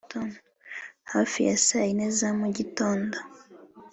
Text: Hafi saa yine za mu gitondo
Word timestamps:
Hafi 1.11 1.43
saa 1.65 1.85
yine 1.87 2.05
za 2.17 2.29
mu 2.39 2.47
gitondo 2.57 3.17